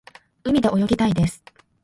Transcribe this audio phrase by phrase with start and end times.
[0.43, 1.43] 海で泳ぎたいです。